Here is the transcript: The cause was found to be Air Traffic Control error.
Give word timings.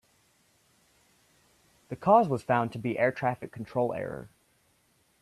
The 1.89 1.95
cause 1.95 2.27
was 2.27 2.41
found 2.41 2.71
to 2.73 2.79
be 2.79 2.97
Air 2.97 3.11
Traffic 3.11 3.51
Control 3.51 3.93
error. 3.93 4.29